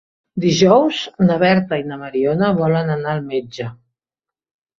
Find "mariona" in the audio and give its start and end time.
2.05-2.49